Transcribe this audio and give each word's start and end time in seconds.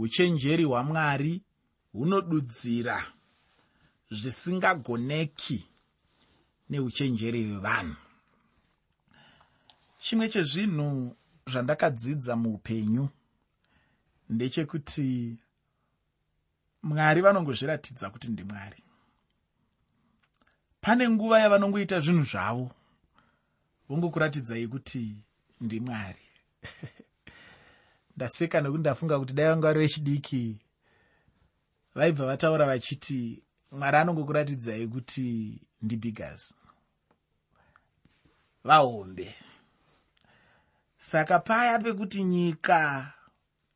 uchenjeri 0.00 0.64
hwamwari 0.64 1.42
hunodudzira 1.92 3.06
zvisingagoneki 4.10 5.58
neuchenjeri 6.70 7.44
hwevanhu. 7.44 7.96
Chimwe 10.00 10.28
chezvinhu 10.28 11.16
zvandakadzidza 11.50 12.36
muupenyu 12.36 13.08
ndechekuti 14.28 15.36
mwari 16.82 17.20
vanongozviratidza 17.20 18.10
kuti 18.10 18.28
ndimwari 18.30 18.82
pane 20.80 21.08
nguva 21.10 21.40
yavanongoita 21.40 22.00
zvinhu 22.00 22.24
zvavo 22.24 22.66
vongokuratidzai 23.88 24.66
kuti 24.68 25.16
ndimwari 25.60 26.24
ndaseka 28.20 28.60
nekuti 28.60 28.80
ndafunga 28.80 29.18
kuti 29.18 29.32
dai 29.32 29.48
vanga 29.48 29.66
vari 29.66 29.80
vechidiki 29.80 30.60
vaibva 31.94 32.26
vataura 32.26 32.66
vachiti 32.66 33.42
mwari 33.72 33.96
anongokuratidzai 33.96 34.86
kuti 34.86 35.60
ndibigas 35.82 36.54
vahombe. 38.64 39.34
Saka 40.98 41.38
paya 41.38 41.78
pekuti 41.78 42.24
nyika 42.24 43.12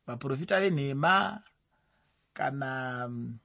vaprofita 0.07 0.61
venhema 0.61 1.41
kana 2.33 3.07
mm, 3.07 3.37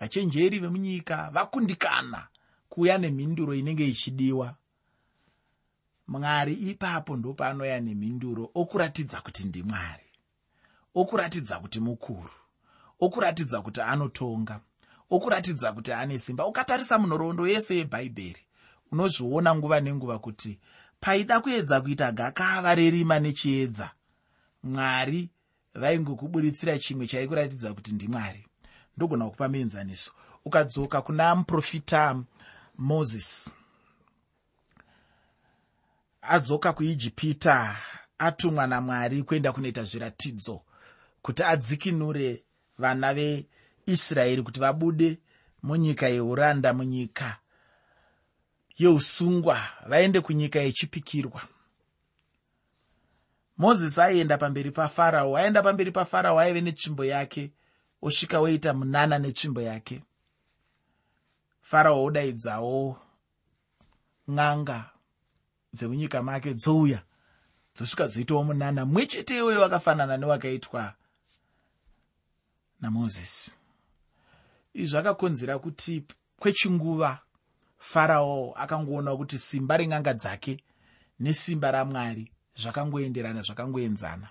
vachenjeri 0.00 0.58
vemunyika 0.58 1.30
vakundikana 1.30 2.28
kuuya 2.68 2.98
nemhinduro 2.98 3.54
inenge 3.54 3.86
ichidiwa 3.88 4.56
mwari 6.08 6.54
ipapo 6.54 7.16
ndopaanoya 7.16 7.80
nemhinduro 7.80 8.50
okuratidza 8.54 9.20
kuti 9.20 9.44
ndimwari 9.48 10.09
okuratidza 11.00 11.58
kuti 11.58 11.80
mukuru. 11.80 12.30
Okuratidza 13.00 13.62
kuti 13.62 13.80
anotonga. 13.80 14.60
Okuratidza 15.10 15.72
kuti 15.72 15.92
ane 15.92 16.18
simba. 16.18 16.46
Ukatarisa 16.46 16.98
munhoroondo 16.98 17.46
yese 17.46 17.76
yebhaibheri 17.76 18.42
unozviona 18.92 19.54
nguva 19.54 19.80
nenguva 19.80 20.18
kuti 20.18 20.58
paida 21.00 21.40
kuedza 21.40 21.80
kuita 21.80 22.12
gakava 22.12 22.74
rerima 22.74 23.18
nechiedza. 23.18 23.90
Mwari 24.62 25.30
vaingokuburitsira 25.74 26.78
chimwe 26.78 27.06
chaikuratidza 27.06 27.74
kuti 27.74 27.92
ndimwari 27.92 28.46
ndogona 28.96 29.24
kukupa 29.24 29.48
muenzaniso 29.48 30.12
ukadzoka 30.44 31.02
kuna 31.02 31.34
muprofita 31.34 32.22
mozisi 32.78 33.54
adzoka 36.22 36.72
kuijipita 36.72 37.76
atumwa 38.18 38.66
namwari 38.66 39.22
kuenda 39.22 39.52
kunoita 39.52 39.82
zviratidzo 39.84 40.62
kuti 41.22 41.42
adzikinure 41.42 42.44
vana 42.78 43.14
veisraeri 43.14 44.42
kuti 44.42 44.60
vabude 44.60 45.18
munyika 45.62 46.08
yeuranda 46.08 46.72
munyika 46.72 47.38
yeusungwa 48.78 49.62
vaende 49.86 50.20
kunyika 50.20 50.60
yechipikirwa. 50.60 51.42
Mozisi 53.58 54.00
aienda 54.00 54.38
pamberi 54.38 54.70
pafarao 54.70 55.36
aenda 55.36 55.62
pamberi 55.62 55.90
pafarao 55.92 56.38
aive 56.40 56.60
netsvimbo 56.60 57.04
yake 57.04 57.50
osvika 58.02 58.40
oita 58.40 58.74
munana 58.74 59.18
netsvimbo 59.18 59.60
yake. 59.60 60.02
Farao 61.60 62.04
odaidzawo 62.04 62.98
n'anga 64.28 64.90
dzemunyika 65.74 66.22
make 66.22 66.54
dzouya 66.54 67.02
dzosvika 67.74 68.08
dzoitawo 68.08 68.44
munana 68.44 68.84
mumwe 68.86 69.06
chete 69.06 69.36
iwoyo 69.36 69.60
wakafanana 69.60 70.16
newakaitwa 70.16 70.94
namozisi. 72.80 73.52
Izvi 74.74 74.86
zvakakonzera 74.86 75.58
kuti 75.58 76.04
kwechinguva 76.38 77.18
farao 77.78 78.54
akangoona 78.56 79.16
kuti 79.16 79.38
simba 79.38 79.76
ren'anga 79.76 80.14
dzake 80.14 80.56
nesimba 81.20 81.70
ramwari 81.70 82.30
zvakangoenderana 82.56 83.42
zvakangoenzana. 83.42 84.28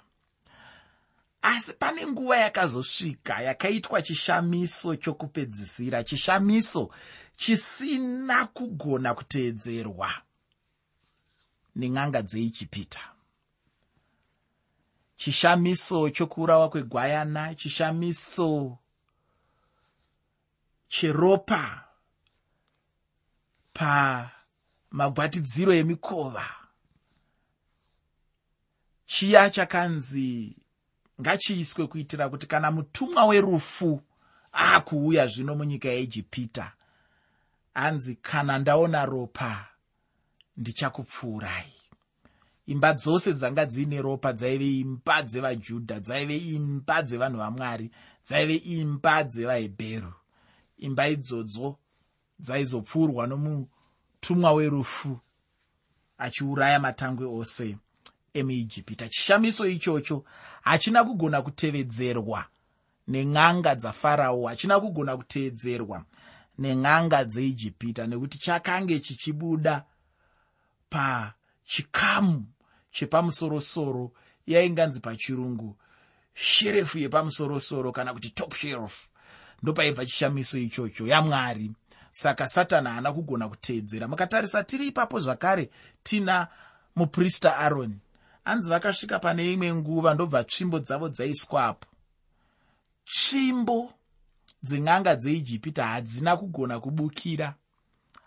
Asi 1.42 1.74
pane 1.74 2.08
nguva 2.08 2.38
yakazosvika 2.38 3.42
yakaitwa 3.42 4.02
chishamiso 4.02 4.96
chokupedzisira 4.96 6.04
chishamiso 6.04 6.90
chisina 7.38 8.46
kugona 8.46 9.14
kuteedzerwa 9.14 10.10
nen'anga 11.76 12.22
dzeijipita 12.22 13.00
chishamiso 15.20 16.10
chokuurawa 16.10 16.70
kwegwayana 16.70 17.56
chishamiso 17.56 18.78
cheropa 20.88 21.84
pamagwatidziro 23.74 25.74
emikova. 25.74 26.46
Chiya 29.06 29.50
chakanzi 29.50 30.56
ngachiiswe 31.22 31.88
kuitira 31.88 32.30
kuti 32.30 32.48
kana 32.48 32.72
mutumwa 32.72 33.26
werufu 33.26 34.02
aakuuya 34.54 35.28
zvino 35.28 35.56
munyika 35.56 35.90
yeijipita 35.90 36.72
anzi 37.74 38.16
kana 38.16 38.60
ndaona 38.60 39.06
ropa 39.06 39.68
ndichakupfuurai 40.58 41.79
imba 42.70 42.94
dzose 42.94 43.34
dzanga 43.34 43.66
dziine 43.66 44.02
ropa 44.02 44.34
dzaive 44.34 44.80
imba 44.80 45.24
dzevajudha 45.24 46.00
dzaive 46.00 46.38
imba 46.38 47.02
dzevanhu 47.02 47.38
vamwari 47.38 47.92
dzaive 48.26 48.56
imba 48.56 49.24
dzevahebheru. 49.24 50.14
Imba 50.78 51.08
idzodzo 51.08 51.78
dzaizopfuurwa 52.40 53.28
nomutumwa 53.28 54.52
werufu 54.54 55.20
achiuraya 56.18 56.80
matangwe 56.80 57.26
ose 57.26 57.78
emuijipita. 58.34 59.10
Chishamiso 59.10 59.68
ichocho 59.68 60.24
hachina 60.62 61.04
kugona 61.04 61.42
kutevedzerwa 61.42 62.46
nen'anga 63.08 63.76
dzafarao 63.76 64.48
hachina 64.48 64.80
kugona 64.80 65.18
kuteedzerwa 65.18 66.06
nen'anga 66.58 67.26
dzeijipita 67.26 68.08
nekuti 68.08 68.38
chakange 68.38 69.00
chichibuda 69.00 69.86
pachikamu 70.90 72.46
chepamusorosoro 73.00 74.12
yainganzi 74.48 75.00
pachirungu. 75.00 75.78
Sherefu 76.34 77.00
yepamusorosoro 77.00 77.92
kana 77.92 78.14
kuti 78.14 78.30
top 78.30 78.56
shelf 78.56 79.08
ndopaibva 79.64 80.06
chishamiso 80.06 80.58
ichocho 80.58 81.08
yamwari. 81.08 81.72
Saka 82.12 82.48
satani 82.48 82.88
haana 82.88 83.14
kugona 83.14 83.50
kuteedzera 83.50 84.08
mukatarisa 84.08 84.64
tiri 84.64 84.88
ipapo 84.88 85.20
zvakare 85.20 85.70
tina 86.04 86.48
muprista 86.96 87.58
aroni 87.58 88.00
hanzi 88.46 88.70
vakasvika 88.70 89.20
pane 89.20 89.54
imwe 89.54 89.74
nguva 89.74 90.14
ndobva 90.14 90.44
tsvimbo 90.44 90.80
dzavo 90.80 91.10
dzaiswapo 91.10 91.88
tsvimbo 93.06 93.94
dzen'anga 94.64 95.16
dzeijipita 95.16 95.88
hadzina 95.88 96.38
kugona 96.38 96.80
kubukira. 96.80 97.56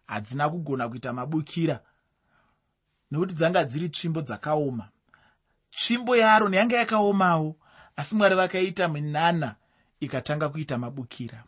Hadzina 0.06 0.50
kugona 0.50 0.88
kuita 0.88 1.12
mabukira 1.12 1.80
nekuti 3.12 3.34
dzanga 3.34 3.64
dziri 3.64 3.88
tsvimbo 3.88 4.20
dzakaoma. 4.22 4.88
Tsvimbo 5.70 6.16
yaaroni 6.16 6.56
yanga 6.56 6.76
yakaomawo 6.76 7.56
asi 7.96 8.16
mwari 8.16 8.34
vakaita 8.34 8.88
minana 8.88 9.54
ikatanga 10.00 10.48
kuita 10.48 10.78
mabukira. 10.78 11.44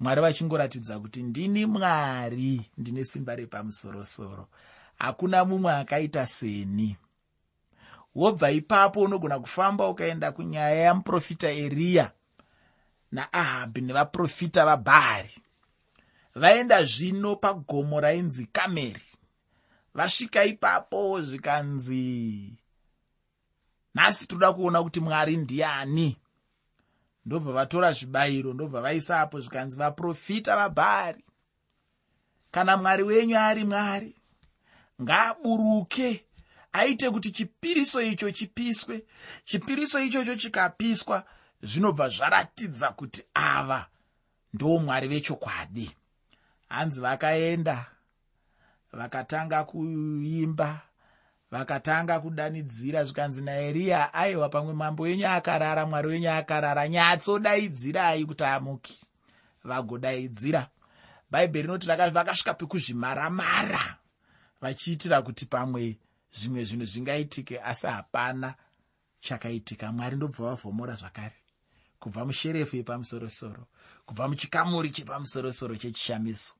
Mwari 0.00 0.20
vachingoratidza 0.20 1.00
kuti 1.00 1.22
ndini 1.22 1.66
mwari 1.66 2.70
ndine 2.78 3.04
simba 3.04 3.36
repamusorosoro. 3.36 4.48
Hakuna 4.98 5.44
mumwe 5.44 5.72
akaita 5.72 6.26
seni. 6.26 6.96
Wobva 8.14 8.50
ipapo 8.50 9.00
unogona 9.00 9.38
kufamba 9.38 9.88
ukaenda 9.88 10.32
kunyaya 10.32 10.74
yamuprofita 10.74 11.50
eriya 11.50 12.10
naahabhi 13.12 13.80
nevaprofita 13.80 14.64
vabhaari. 14.64 15.34
Vaenda 16.34 16.84
zvino 16.84 17.36
pagomo 17.36 18.00
rainzi 18.00 18.46
kameri 18.46 19.11
vasvika 19.94 20.44
ipapo 20.44 21.20
zvikanzi 21.22 22.58
nhasi 23.94 24.26
toda 24.26 24.52
kuona 24.52 24.82
kuti 24.82 25.00
mwari 25.00 25.36
ndiani. 25.36 26.16
Ndobva 27.26 27.52
vatora 27.52 27.92
zvibayiro 27.92 28.52
ndobva 28.54 28.80
vaisa 28.80 29.20
apo 29.20 29.40
zvikanzi 29.40 29.76
vaprofita 29.78 30.56
vabhaari 30.56 31.24
kana 32.50 32.76
mwari 32.76 33.02
wenyu 33.02 33.38
ari 33.38 33.64
mwari 33.64 34.14
ngaaburuke 35.02 36.24
aite 36.72 37.10
kuti 37.10 37.30
chipiriso 37.30 38.02
icho 38.02 38.30
chipiswe. 38.30 39.04
Chipiriso 39.44 40.00
ichocho 40.00 40.36
chikapiswa 40.36 41.24
zvinobva 41.62 42.08
zvaratidza 42.08 42.88
kuti 42.92 43.24
ava 43.34 43.86
ndo 44.54 44.78
mwari 44.78 45.08
vechokwadi 45.08 45.96
hanzi 46.68 47.00
vakaenda 47.00 47.86
vakatanga 48.92 49.64
kuimba 49.64 50.80
vakatanga 51.50 52.20
kudanidzira 52.20 53.04
zvikanzi 53.04 53.42
naeriya 53.42 54.14
aiwa 54.14 54.48
pamwe 54.48 54.74
mambo 54.74 55.02
wenyu 55.02 55.28
akarara 55.28 55.86
mwari 55.86 56.08
wenyu 56.08 56.30
akarara 56.30 56.88
nyatsodaidzirai 56.88 58.24
kuti 58.24 58.44
amuki 58.44 59.00
vagodaidzira. 59.64 60.68
Bhaibheri 61.30 61.66
rinoti 61.66 61.86
vakasvika 61.86 62.54
pekuzvimaramara 62.54 63.96
vachiitira 64.60 65.22
kuti 65.22 65.46
pamwe 65.46 65.98
zvimwe 66.32 66.64
zvinhu 66.64 66.86
zvingaitike 66.86 67.60
asi 67.60 67.86
hapana 67.86 68.54
chakaitika. 69.20 69.92
Mwari 69.92 70.16
ndobva 70.16 70.44
vavhomora 70.44 70.94
zvakare 70.94 71.36
kubva 72.00 72.24
musherefu 72.24 72.76
yepamusorosoro 72.76 73.66
kubva 74.06 74.28
muchikamuri 74.28 74.90
chepamusorosoro 74.90 75.76
chechishamiso 75.76 76.54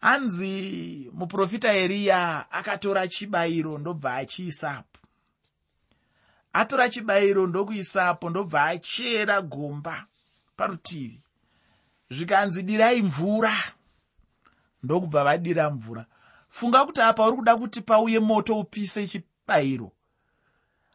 hanzi 0.00 1.10
muprofita 1.12 1.74
eriya 1.74 2.50
akatora 2.50 3.08
chibayiro 3.08 3.78
ndobva 3.78 4.14
achiisapo 4.16 4.98
atora 6.52 6.88
chibayiro 6.88 7.46
ndokuisapo 7.46 8.30
ndobva 8.30 8.64
achera 8.64 9.42
gomba 9.42 10.06
parutivi. 10.56 11.20
Zvikanzi 12.10 12.62
dirai 12.62 13.02
mvura. 13.02 13.52
Ndokubva 14.82 15.24
vadira 15.24 15.70
mvura. 15.70 16.06
Funga 16.48 16.84
kuti 16.84 17.00
apa 17.00 17.26
uri 17.26 17.36
kuda 17.36 17.56
kuti 17.56 17.80
pauye 17.80 18.18
moto 18.20 18.58
upise 18.60 19.06
chibayiro. 19.06 19.92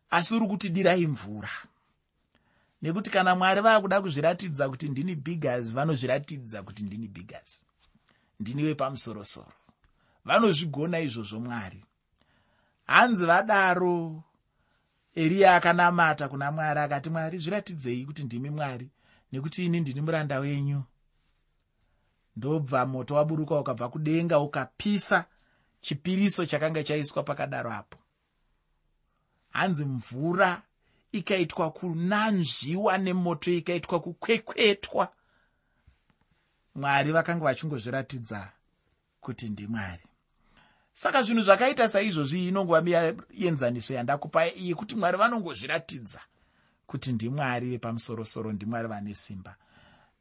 Asi 0.10 0.36
uri 0.36 0.48
kuti 0.48 0.70
dirai 0.70 1.08
mvura. 1.08 1.50
Nekuti 2.82 3.10
kana 3.10 3.36
mwari 3.36 3.62
vaakuda 3.62 4.02
kuzviratidza 4.02 4.70
kuti 4.70 4.88
ndini 4.90 5.16
bigas 5.16 5.74
vanozviratidza 5.74 6.64
kuti 6.64 6.84
ndini 6.84 7.08
bigas 7.08 7.66
ndini 8.42 8.64
wepamusorosoro 8.64 9.54
vanozvigona 10.26 11.00
izvozvo 11.00 11.40
mwari. 11.40 11.86
Hanzi 12.88 13.26
vadaro 13.26 14.24
eriya 15.16 15.56
akanamata 15.56 16.28
kuna 16.30 16.52
mwari 16.52 16.80
akati 16.80 17.10
mwari 17.10 17.38
zviratidzei 17.38 18.06
kuti 18.06 18.24
ndimi 18.24 18.50
mwari 18.50 18.90
nekuti 19.32 19.66
ini 19.66 19.80
ndini 19.80 20.02
muranda 20.02 20.40
wenyu. 20.40 20.84
Ndobva 22.36 22.86
moto 22.86 23.16
waburuka 23.16 23.60
ukabva 23.60 23.90
kudenga 23.90 24.40
ukapisa 24.40 25.26
chipiriso 25.82 26.46
chakanga 26.46 26.84
chaiswa 26.84 27.24
pakadaro 27.24 27.72
apo. 27.74 27.98
Hanzi 29.50 29.86
mvura 29.86 30.62
ikaitwa 31.12 31.72
kunanzviwa 31.72 32.98
nemoto 32.98 33.52
ikaitwa 33.52 34.00
kukwekwetwa 34.00 35.14
mwari 36.76 37.12
vakanga 37.12 37.44
vachingozviratidza 37.44 38.52
kuti 39.22 39.50
ndimwari. 39.50 40.04
Saka 40.94 41.24
zvinhu 41.24 41.44
zvakaita 41.44 41.90
saizvozvi 41.90 42.48
inongova 42.48 42.82
mienzaniso 42.82 43.94
yandakupa 43.94 44.48
iyi 44.48 44.76
kuti 44.76 44.96
mwari 44.96 45.18
vanongozviratidza 45.18 46.22
kuti 46.86 47.14
ndimwari 47.14 47.70
vepamusorosoro 47.70 48.52
ndimwari 48.52 48.88
vane 48.88 49.16
simba. 49.16 49.56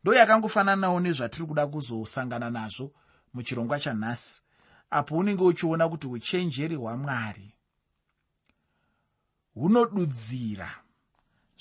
Ndo 0.02 0.14
yakangofananawo 0.14 1.00
nezvatiri 1.00 1.47
kuda 1.47 1.67
kuzosangana 1.67 2.50
nazvo 2.50 2.93
muchirongwa 3.35 3.81
chanhasi 3.81 4.43
apo 4.91 5.17
unenge 5.17 5.43
uchiona 5.43 5.88
kuti 5.88 6.06
uchenjeri 6.06 6.76
hwamwari 6.76 7.55
hunodudzira 9.55 10.70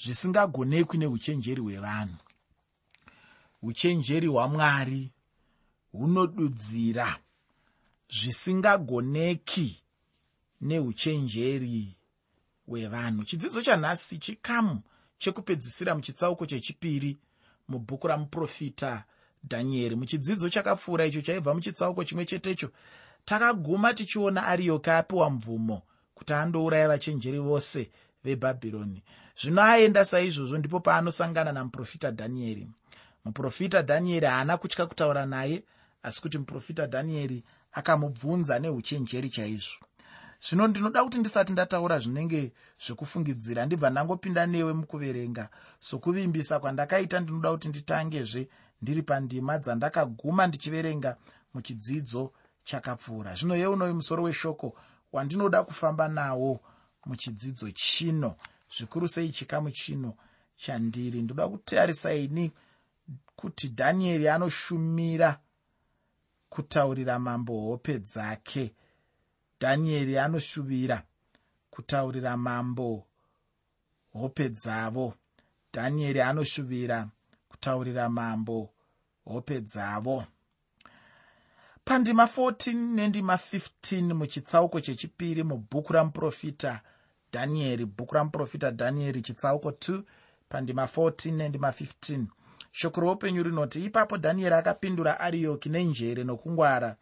zvisingagonekwi 0.02 0.98
neuchenjeri 0.98 1.62
hwevanhu 1.62 2.18
uchenjeri 3.62 4.28
hwamwari 4.28 5.12
hunodudzira 5.92 7.20
zvisingagoneki 8.10 9.84
neuchenjeri 10.62 11.98
hwevanhu. 12.68 13.24
Chidzidzo 13.24 13.62
chanhasi 13.62 14.18
chikamu 14.18 14.82
chekupedzisira 15.18 15.96
muchitsauko 15.96 16.46
chechipiri 16.46 17.18
mubhuku 17.68 18.08
ramuprofita 18.08 19.04
dhanieri 19.44 19.96
muchidzidzo 19.96 20.50
chakapfuura 20.50 21.06
icho 21.06 21.22
chaibva 21.22 21.54
muchitsauko 21.54 22.04
chimwe 22.04 22.26
chetecho. 22.26 22.72
Takaguma 23.26 23.94
tichiona 23.94 24.48
ariyoka 24.48 24.98
apiwa 24.98 25.30
mvumo 25.30 25.82
kuti 26.14 26.34
andouraya 26.34 26.88
vachenjeri 26.88 27.40
vose 27.40 27.92
vebhabhironi. 28.24 29.04
Zvino 29.42 29.62
aenda 29.62 30.06
saizvozvo 30.06 30.58
ndipo 30.58 30.80
paanosangana 30.80 31.52
namuprofita 31.52 32.12
dhanieri 32.12 32.68
muprofita 33.26 33.82
dhanieri 33.82 34.26
haana 34.26 34.58
kutya 34.58 34.86
kutaura 34.86 35.26
naye 35.26 35.64
asi 36.04 36.22
kuti 36.22 36.38
muprofita 36.38 36.88
dhanieri 36.88 37.44
akamubvunza 37.72 38.60
neuchenjeri 38.60 39.30
chaizvo. 39.30 39.86
Zvino 40.42 40.68
ndinoda 40.68 41.04
kuti 41.04 41.20
ndisati 41.20 41.52
ndataura 41.54 42.00
zvinenge 42.00 42.54
zvekufungidzira 42.86 43.66
ndibva 43.66 43.90
ndangopinda 43.90 44.46
newe 44.46 44.74
mukuverenga 44.74 45.50
sokuvimbisa 45.80 46.60
kwandakaita 46.60 47.20
ndinoda 47.20 47.52
kuti 47.52 47.70
nditangezve 47.70 48.50
ndiri 48.82 49.02
pandima 49.02 49.58
dzandakaguma 49.60 50.48
ndichiverenga 50.48 51.18
muchidzidzo 51.54 52.34
chakapfuura. 52.64 53.36
Zvino 53.36 53.56
yeunoyu 53.56 53.96
musoro 53.96 54.24
weshoko 54.24 54.76
wandinoda 55.12 55.64
kufamba 55.64 56.08
nawo 56.08 56.60
muchidzidzo 57.06 57.72
chino 57.72 58.36
zvikuru 58.78 59.08
sei 59.08 59.30
chikamu 59.32 59.72
chino 59.72 60.14
chandiri. 60.58 61.22
Ndoda 61.22 61.48
kutarisaini 61.48 62.52
kuti 63.36 63.68
dhanieri 63.68 64.28
anoshumira 64.28 65.40
kutaurira 66.50 67.20
mambo 67.20 67.60
hope 67.60 68.00
dzake. 68.00 68.74
Dhanieri 69.60 70.18
anoshuvira 70.18 71.04
kutaurira 71.70 72.38
mambo 72.38 73.06
hope 74.14 74.50
dzavo. 74.50 75.14
Dhanieri 75.74 76.22
anoshuvira 76.22 77.08
kutaurira 77.50 78.10
mambo 78.10 78.70
hope 79.26 79.62
dzavo. 79.62 80.26
Pandima 81.86 82.24
14 82.26 82.74
nendima 82.74 83.34
15 83.34 84.14
muchitsauko 84.14 84.82
chechipiri 84.82 85.44
mubhuku 85.44 85.94
ramuprofita 85.94 86.82
dhanieri. 87.34 87.86
Bhuku 87.86 88.16
ramuprofita 88.16 88.72
dhanieri 88.72 89.22
chitsauko 89.22 89.70
2 89.70 90.04
pandima 90.50 90.86
14 90.86 91.32
nendima 91.32 91.70
15 91.70 92.26
shoko 92.72 93.02
roupenyu 93.02 93.44
rinoti 93.44 93.86
ipapo 93.86 94.18
dhanieri 94.18 94.56
akapindura 94.56 95.20
ariyoki 95.20 95.70
nenjere 95.70 96.24
nokungwara. 96.24 96.96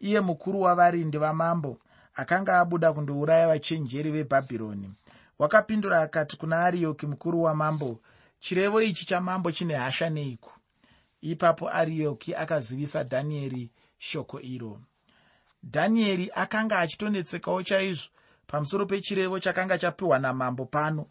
Iye 0.00 0.20
mukuru 0.20 0.60
wavarindi 0.60 1.18
vamambo 1.18 1.78
akanga 2.14 2.58
abuda 2.60 2.92
kundouraya 2.92 3.48
vachenjeri 3.48 4.10
vebhabhironi. 4.10 4.90
Wakapindura 5.38 6.00
akati 6.02 6.36
kuna 6.36 6.64
ariyoki 6.64 7.06
mukuru 7.06 7.42
wamambo 7.42 8.00
chirevo 8.40 8.82
ichi 8.82 9.06
chamambo 9.06 9.52
chine 9.52 9.74
hasha 9.74 10.10
neiko 10.10 10.52
ipapo 11.20 11.68
ariyoki 11.70 12.34
akazivisa 12.34 13.04
dhanieri 13.04 13.70
shoko 13.98 14.40
iro. 14.40 14.80
Dhanieri 15.62 16.30
akanga 16.34 16.78
achitonetsekawo 16.78 17.62
chaizvo 17.62 18.08
pamusoro 18.46 18.86
pechirevo 18.86 19.38
chakanga 19.40 19.78
chapiwa 19.78 20.18
namambo 20.18 20.64
pano. 20.64 21.06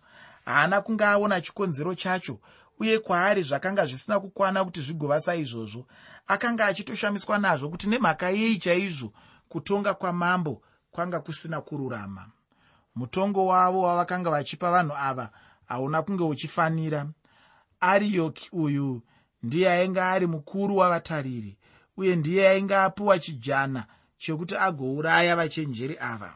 Haana 0.46 0.82
kunge 0.82 1.04
aona 1.06 1.42
chikonzero 1.42 1.96
chacho 1.96 2.40
uye 2.80 3.00
kwaari 3.00 3.44
zvakanga 3.44 3.86
zvisina 3.86 4.20
kukwana 4.20 4.66
kuti 4.66 4.82
zvigova 4.82 5.22
saizvozvo 5.22 5.86
akanga 6.28 6.66
achitoshamiswa 6.66 7.38
nazvo 7.38 7.70
kuti 7.70 7.90
nemhaka 7.90 8.30
yei 8.30 8.58
chaizvo 8.58 9.14
kutonga 9.50 9.94
kwamambo 9.94 10.62
kwanga 10.92 11.20
kusina 11.20 11.62
kururama. 11.62 12.30
Mutongo 12.96 13.46
wavo 13.46 13.82
wavakanga 13.82 14.30
vachipa 14.30 14.72
vanhu 14.72 14.96
ava 14.98 15.30
hauna 15.66 16.02
kunge 16.02 16.24
uchifanira. 16.24 17.08
Ariyoki 17.80 18.50
uyu 18.52 19.02
ndiye 19.44 19.72
ainge 19.72 20.02
ari 20.02 20.28
mukuru 20.28 20.78
wavatariri 20.78 21.58
uye 21.98 22.16
ndiye 22.16 22.50
ainge 22.50 22.76
apiwa 22.76 23.20
chijana 23.20 23.86
chekuti 24.18 24.56
agouraya 24.56 25.36
vachenjeri 25.36 25.98
ava. 26.00 26.34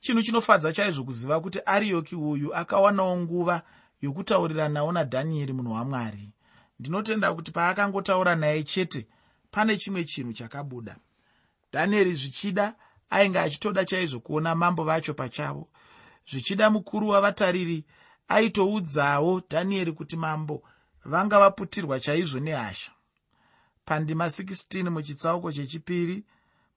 Chinhu 0.00 0.22
chinofadza 0.22 0.72
chaizvo 0.72 1.04
kuziva 1.04 1.40
kuti 1.40 1.60
ariyoki 1.66 2.16
uyu 2.16 2.54
akawanawo 2.54 3.16
nguva 3.16 3.62
yokutaurira 4.00 4.68
nawo 4.68 4.92
nadhanieri 4.92 5.52
munhu 5.52 5.72
wamwari. 5.72 6.30
Ndinotenda 6.78 7.34
kuti 7.34 7.50
paakangotaura 7.50 8.34
naye 8.36 8.62
chete 8.62 9.06
pane 9.50 9.76
chimwe 9.76 10.04
chinhu 10.04 10.32
chakabuda. 10.32 10.96
Dhanieri 11.72 12.14
zvichida 12.14 12.74
ainge 13.10 13.38
achitoda 13.38 13.84
chaizvo 13.84 14.20
kuona 14.20 14.54
mambo 14.54 14.84
vacho 14.84 15.14
pachavo. 15.14 15.68
Zvichida 16.30 16.70
mukuru 16.70 17.08
wavatariri 17.08 17.84
aitoudzawo 18.28 19.40
dhanieri 19.50 19.92
kuti 19.92 20.16
mambo 20.16 20.62
vanga 21.04 21.38
vaputirwa 21.38 22.00
chaizvo 22.00 22.40
nehasha. 22.40 22.92
Pandima 23.84 24.26
16 24.26 24.90
muchitsauko 24.90 25.52
chechipiri 25.52 26.24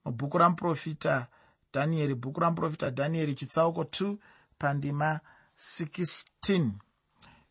mubhuku 0.04 0.38
ramuprofita 0.38 1.26
dhanieri 1.72 2.14
bhuku 2.14 2.40
ramuprofita 2.40 2.90
dhanieri 2.90 3.34
chitsauko 3.34 3.82
2 3.82 4.16
pandima 4.58 5.20
16 5.58 6.70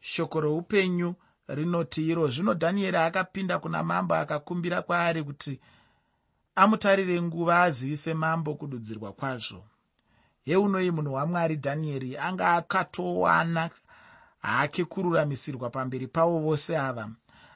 shoko 0.02 0.42
reupenyu 0.42 1.16
rinoti 1.48 2.08
iro. 2.10 2.28
Zvino 2.28 2.54
dhanieri 2.54 2.98
akapinda 2.98 3.60
kuna 3.60 3.84
mambo 3.84 4.16
akakumbira 4.16 4.82
kwaari 4.82 5.24
kuti 5.24 5.60
amutarire 6.56 7.22
nguva 7.22 7.64
azivise 7.64 8.14
mambo 8.14 8.56
kududzirwa 8.56 9.14
kwazvo. 9.14 9.64
Heunoi 10.46 10.92
munhu 10.92 11.14
wamwari 11.14 11.56
dhanieri 11.56 12.18
anga 12.18 12.54
akatowana 12.54 13.70
hake 14.40 14.86
kururamisirwa 14.86 15.70
pamberi 15.70 16.08
pavo 16.08 16.40
vose 16.40 16.78
ava. 16.78 17.10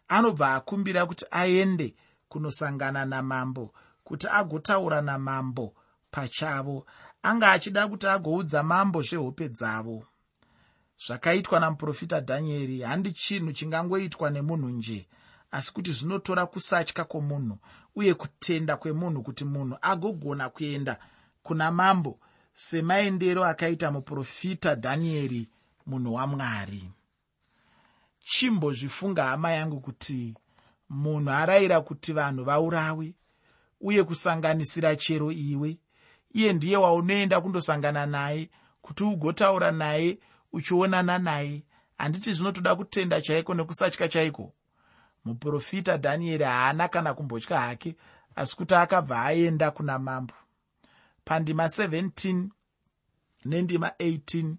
Anobva 0.08 0.56
akumbira 0.56 1.06
kuti 1.06 1.26
aende 1.32 1.96
kunosangana 2.30 3.06
namambo 3.06 3.74
kuti 4.04 4.28
agotaura 4.28 5.02
namambo 5.02 5.74
pachavo. 6.12 6.86
Anga 7.24 7.52
achida 7.52 7.88
kuti 7.88 8.08
agoudza 8.08 8.64
mambo 8.64 9.02
zvehope 9.02 9.50
dzavo 9.50 10.06
zvakaitwa 10.98 11.60
namuprofita 11.60 12.20
dhanieri 12.20 12.82
handi 12.82 13.12
chinhu 13.12 13.52
chingangoitwa 13.54 14.30
nemunhu 14.30 14.70
nje 14.70 15.08
asi 15.52 15.74
kuti 15.74 15.92
zvinotora 15.92 16.46
kusatya 16.46 17.04
kwomunhu 17.04 17.58
uye 17.96 18.14
kutenda 18.14 18.78
kwemunhu 18.78 19.24
kuti 19.24 19.46
munhu 19.46 19.78
agogona 19.82 20.50
kuenda 20.50 21.00
kuna 21.44 21.72
mambo 21.72 22.20
semaendero 22.54 23.46
akaita 23.46 23.92
muprofita 23.92 24.76
dhanieri 24.76 25.50
munhu 25.86 26.14
wamwari 26.14 26.92
chimbozvifunga 28.20 29.24
hama 29.24 29.52
yangu 29.52 29.80
kuti 29.80 30.36
munhu 30.90 31.30
arayira 31.30 31.82
kuti 31.82 32.14
vanhu 32.14 32.44
vaurawe 32.44 33.14
uye 33.82 34.04
kusanganisira 34.04 34.96
chero 34.96 35.32
iwe 35.32 35.78
iye 36.34 36.54
ndiye 36.54 36.78
waunoenda 36.78 37.42
kundosangana 37.42 38.06
naye 38.06 38.50
kuti 38.82 39.04
ugotaura 39.04 39.72
naye 39.72 40.20
uchionana 40.56 41.18
naye. 41.20 41.64
Handiti 41.98 42.34
zvinotoda 42.34 42.76
kutenda 42.76 43.22
chaiko 43.22 43.54
nekusatya 43.54 44.08
chaiko? 44.08 44.54
Muprofita 45.26 45.98
dhanieri 45.98 46.44
haana 46.44 46.88
kana 46.88 47.14
kumbotya 47.14 47.60
hake 47.60 47.96
asi 48.36 48.56
kuti 48.56 48.76
akabva 48.76 49.22
aenda 49.26 49.72
kuna 49.72 50.00
mambo. 50.00 50.34
Pandima 51.26 51.66
17 51.66 52.48
nendima 53.46 53.88
18 53.88 54.56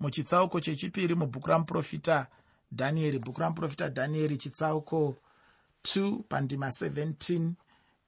muchitsauko 0.00 0.60
chechipiri 0.60 1.14
mubhuku 1.14 1.48
ramuprofita 1.48 2.26
dhanieri 2.72 3.18
bhuku 3.18 3.40
ramuprofita 3.40 3.88
dhanieri 3.88 4.36
chitsauko 4.36 5.16
2 5.84 6.22
pandima 6.28 6.66
17 6.66 7.50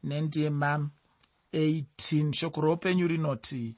nendima 0.03 0.91
18 1.53 2.33
shoko 2.33 2.61
roupenyu 2.61 3.09
rinoti 3.09 3.77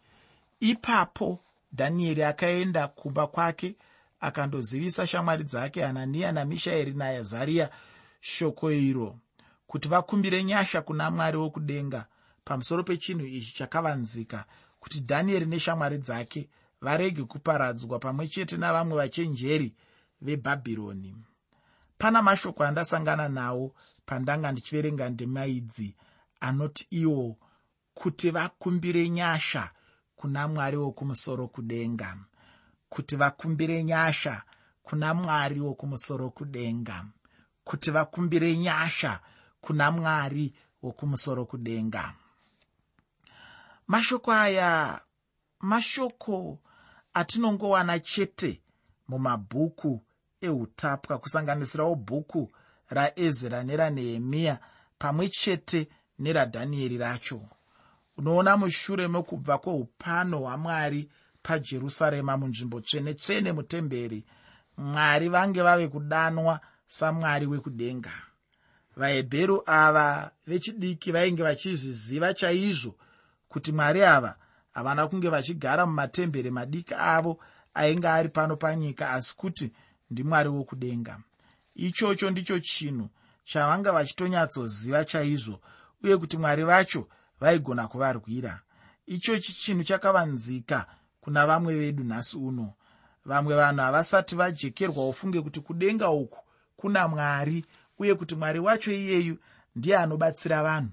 ipapo 0.60 1.40
dhanieri 1.72 2.22
akaenda 2.22 2.88
kumba 2.88 3.26
kwake 3.26 3.76
akandozivisa 4.20 5.06
shamwari 5.06 5.44
dzake 5.44 5.82
hananiya 5.82 6.32
namishaeri 6.32 6.92
naazariya 6.94 7.70
shoko 8.20 8.72
iro 8.72 9.18
kuti 9.66 9.88
vakumbire 9.88 10.44
nyasha 10.44 10.82
kuna 10.82 11.10
mwari 11.10 11.36
wokudenga 11.36 12.06
pamusoro 12.44 12.82
pechinhu 12.84 13.24
ichi 13.26 13.54
chakavanzika 13.54 14.44
kuti 14.80 15.00
dhanieri 15.00 15.46
neshamwari 15.46 15.98
dzake 15.98 16.48
varege 16.80 17.22
kuparadzwa 17.24 17.98
pamwe 17.98 18.28
chete 18.28 18.56
navamwe 18.56 18.96
vachenjeri 18.96 19.74
vebhabhironi. 20.20 21.16
Pana 21.98 22.22
mashoko 22.22 22.64
andasangana 22.64 23.28
nawo 23.28 23.74
pandanga 24.06 24.52
ndichiverenga 24.52 25.10
ndemaidzi 25.10 25.94
anoti 26.40 26.86
iwo 26.90 27.36
kuti 27.94 28.30
vakumbire 28.30 29.08
nyasha 29.08 29.70
kuna 30.16 30.48
mwari 30.48 30.76
wokumusoro 30.76 31.48
kudenga 31.48 32.16
kuti 32.88 33.16
vakumbire 33.16 33.84
nyasha 33.84 34.42
kuna 34.82 35.14
mwari 35.14 35.60
wokumusoro 35.60 36.30
kudenga 36.30 37.04
kuti 37.64 37.90
vakumbire 37.90 38.56
nyasha 38.56 39.20
kuna 39.60 39.90
mwari 39.90 40.54
wokumusoro 40.82 41.44
kudenga. 41.46 42.14
Mashoko 43.88 44.32
aya 44.32 45.00
mashoko 45.60 46.58
atinongowana 47.14 47.98
chete 48.00 48.62
mumabhuku 49.08 50.02
eutapwa 50.40 51.18
kusanganisirawo 51.18 51.94
bhuku 51.94 52.52
raezra 52.88 53.62
neranehemiya 53.64 54.58
pamwe 54.98 55.28
chete 55.28 55.88
neradhanieri 56.18 56.98
racho 56.98 57.40
unoona 58.16 58.56
mushure 58.56 59.08
mekubva 59.08 59.58
kweupano 59.58 60.38
hwamwari 60.40 61.08
pajerusarema 61.42 62.36
munzvimbo 62.36 62.80
tsvene-tsvene 62.80 63.52
mutemberi 63.52 64.24
mwari 64.76 65.28
vange 65.28 65.62
vave 65.62 65.88
kudanwa 65.88 66.60
samwari 66.86 67.46
wekudenga. 67.46 68.12
Vahebheru 68.96 69.62
ava 69.66 70.30
vechidiki 70.46 71.12
vainge 71.12 71.42
vachizviziva 71.42 72.34
chaizvo 72.34 72.94
kuti 73.48 73.72
mwari 73.72 74.02
ava 74.02 74.36
havana 74.72 75.08
kunge 75.08 75.28
vachigara 75.28 75.86
mumatemberi 75.86 76.50
madiki 76.50 76.94
avo 76.94 77.38
ainge 77.74 78.08
ari 78.08 78.28
pano 78.28 78.56
panyika 78.56 79.10
asi 79.10 79.36
kuti 79.36 79.72
ndimwari 80.10 80.48
wokudenga. 80.48 81.20
Ichocho 81.74 82.30
ndicho 82.30 82.58
chinhu 82.58 83.08
chavanga 83.44 83.92
vachitonyatsoziva 83.92 85.04
chaizvo 85.04 85.60
uye 86.02 86.16
kuti 86.16 86.36
mwari 86.38 86.64
vacho 86.64 87.08
vaigona 87.40 87.88
kuvarwira. 87.88 88.60
Ichochi 89.06 89.52
chinhu 89.52 89.84
chakavanzika 89.84 90.86
kuna 91.20 91.46
vamwe 91.46 91.74
vedu 91.78 92.04
nhasi 92.04 92.36
uno. 92.38 92.72
Vamwe 93.24 93.56
vanhu 93.56 93.80
havasati 93.82 94.36
vajekerwa 94.36 95.08
ufunge 95.08 95.40
kuti 95.42 95.60
kudenga 95.60 96.10
uku 96.10 96.38
kuna 96.76 97.08
mwari 97.08 97.64
uye 97.98 98.14
kuti 98.14 98.34
mwari 98.34 98.58
wacho 98.58 98.92
iyeyu 98.92 99.38
ndiye 99.76 99.96
anobatsira 99.98 100.62
vanhu. 100.62 100.90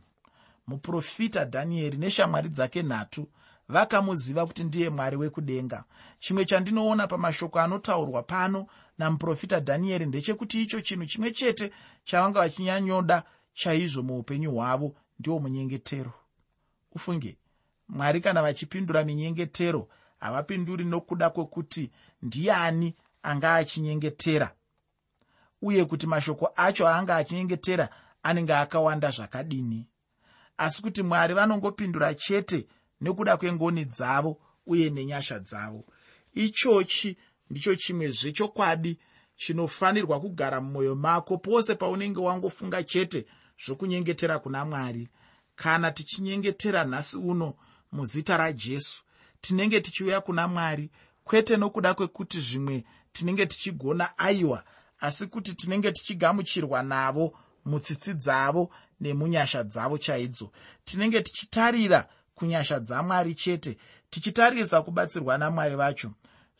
Muprofita 0.67 1.45
dhanieri 1.45 1.97
neshamwari 1.97 2.49
dzake 2.49 2.83
nhatu 2.83 3.27
vakamuziva 3.69 4.45
kuti 4.45 4.63
ndiye 4.63 4.89
mwari 4.89 5.17
wekudenga. 5.17 5.83
Chimwe 6.19 6.45
chandinoona 6.45 7.07
pamashoko 7.07 7.59
anotaurwa 7.59 8.23
pano 8.23 8.67
namuprofita 8.97 9.59
dhanieri 9.59 10.05
ndechekuti 10.05 10.61
icho 10.63 10.81
chinhu 10.81 11.05
chimwe 11.05 11.31
chete 11.31 11.71
chavanga 12.03 12.39
vachinyanyoda 12.39 13.23
chaizvo 13.53 14.03
muupenyu 14.03 14.51
hwavo 14.51 14.95
ndiwo 15.19 15.39
munyengetero 15.39 16.13
ufunge 16.95 17.37
mwari 17.87 18.21
kana 18.21 18.41
vachipindura 18.41 19.03
minyengetero 19.03 19.87
havapinduri 20.19 20.85
nokuda 20.85 21.29
kwekuti 21.29 21.91
ndiani 22.21 22.95
anga 23.23 23.55
achinyengetera. 23.55 24.55
Uye 25.61 25.85
kuti 25.85 26.07
mashoko 26.07 26.51
acho 26.55 26.87
aanga 26.87 27.15
achinyengetera 27.15 27.89
anenge 28.23 28.53
akawanda 28.53 29.11
zvakadini. 29.11 29.87
Asi 30.57 30.81
kuti 30.81 31.03
mwari 31.03 31.33
vanongopindura 31.33 32.13
chete 32.13 32.67
nekuda 33.01 33.37
kwengoni 33.37 33.85
dzavo 33.85 34.41
uye 34.65 34.89
nenyasha 34.89 35.39
dzavo. 35.39 35.85
Ichochi 36.33 37.17
ndicho 37.49 37.75
chimwezve 37.75 38.31
chokwadi 38.31 38.99
chinofanirwa 39.35 40.19
kugara 40.19 40.61
mumwoyo 40.61 40.95
mako 40.95 41.37
pose 41.37 41.75
paunenge 41.75 42.19
wangofunga 42.19 42.83
chete 42.83 43.25
zvokunyengetera 43.65 44.39
kuna 44.39 44.65
mwari 44.65 45.09
kana 45.63 45.91
tichinyengetera 45.91 46.83
nhasi 46.83 47.17
uno 47.17 47.53
muzita 47.91 48.37
rajesu 48.37 49.03
tinenge 49.41 49.81
tichiuya 49.81 50.21
kuna 50.21 50.47
mwari 50.47 50.89
kwete 51.23 51.57
nokuda 51.57 51.93
kwekuti 51.93 52.39
zvimwe 52.39 52.83
tinenge 53.13 53.45
tichigona 53.45 54.17
aiwa 54.17 54.63
asi 54.99 55.27
kuti 55.27 55.55
tinenge 55.55 55.91
tichigamuchirwa 55.91 56.83
navo 56.83 57.33
mutsitsi 57.65 58.13
dzavo 58.13 58.69
nemunyasha 59.01 59.63
dzavo 59.63 59.97
chaidzo. 59.97 60.51
Tinenge 60.85 61.21
tichitarira 61.21 62.07
kunyasha 62.35 62.79
dzamwari 62.79 63.35
chete 63.35 63.77
tichitarisa 64.09 64.81
kubatsirwa 64.81 65.37
namwari 65.37 65.75
vacho. 65.75 66.11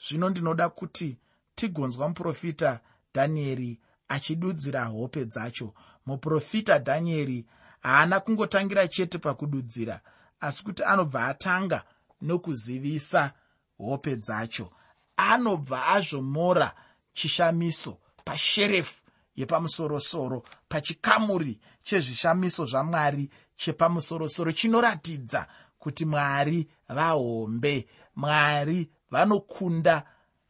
Zvino 0.08 0.30
ndinoda 0.30 0.70
kuti 0.70 1.18
tigonzwa 1.56 2.08
muprofita 2.10 2.80
dhanieri 3.14 3.80
achidudzira 4.08 4.86
hope 4.86 5.26
dzacho. 5.26 5.74
Muprofita 6.06 6.80
dhanieri 6.80 7.46
haana 7.84 8.20
kungotangira 8.20 8.88
chete 8.88 9.18
pakududzira 9.18 10.02
asi 10.40 10.64
kuti 10.64 10.84
anobva 10.84 11.28
atanga 11.28 11.84
nokuzivisa 12.22 13.32
hope 13.78 14.16
dzacho. 14.16 14.72
Anobva 15.18 15.88
azvomora 15.88 16.74
chishamiso 17.14 17.98
pasherefu 18.26 19.04
yepamusorosoro 19.36 20.44
pachikamuri 20.70 21.60
chezvishamiso 21.84 22.66
zvamwari 22.66 23.30
chepamusorosoro 23.56 24.52
chinoratidza 24.52 25.48
kuti 25.80 26.06
mwari 26.06 26.68
vahombe 26.90 27.88
mwari 28.16 28.90
vanokunda 29.12 30.04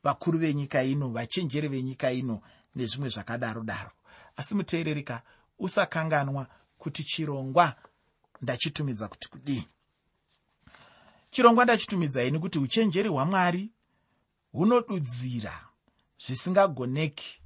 vakuru 0.03 0.39
venyika 0.39 0.83
ino 0.83 1.09
vachenjeri 1.09 1.67
venyika 1.67 2.11
ino 2.11 2.41
nezvimwe 2.75 3.09
zvakadaro 3.09 3.63
daro 3.63 3.91
asi 4.37 4.55
muteererika 4.55 5.21
usakanganwa 5.59 6.47
kuti 6.83 7.03
chirongwa 7.03 7.75
ndachitumidza 8.41 9.07
kuti 9.07 9.29
kudii? 9.29 9.63
Chirongwa 11.31 11.63
ndachitumidzai 11.63 12.31
nekuti 12.31 12.59
uchenjeri 12.59 13.09
hwamwari 13.09 13.71
hunodudzira 14.51 15.67
zvisingagoneki 16.25 17.41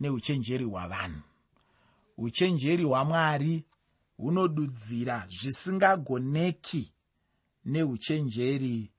neuchenjeri 0.00 0.64
hwavanhu. 0.64 1.20
Uchenjeri 2.18 2.84
hwamwari 2.84 3.64
hunodudzira 4.16 5.26
zvisingagoneki 5.30 6.92
neuchenjeri 7.64 8.92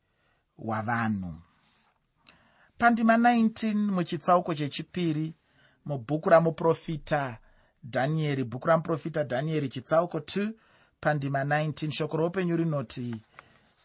hwavanhu. 0.58 1.34
Pandima 2.78 3.18
19 3.18 3.76
muchitsauko 3.76 4.56
chechipiri 4.56 5.34
mubhuku 5.86 6.30
ramuprofita 6.30 7.40
dhanieri 7.84 8.44
bhuku 8.44 8.68
ramuprofita 8.68 9.24
dhanieri 9.24 9.70
chitsauko 9.70 10.18
2 10.18 10.52
pandima 11.02 11.44
19 11.44 11.92
shoko 11.92 12.18
roupenyu 12.18 12.58
rinoti 12.58 13.16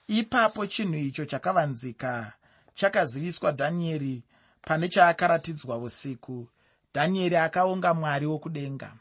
ipapo 0.08 0.66
chinhu 0.66 0.94
icho 0.96 1.24
chakavanzika 1.24 2.32
chakaziviswa 2.74 3.52
dhanieri 3.52 4.22
pane 4.62 4.88
chaakaratidzwa 4.88 5.78
usiku. 5.78 6.48
Dhanieri 6.94 7.36
akaunga 7.36 7.94
mwari 7.94 8.26
wokudenga. 8.26 8.92